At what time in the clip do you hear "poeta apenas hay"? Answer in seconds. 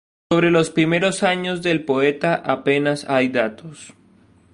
1.85-3.27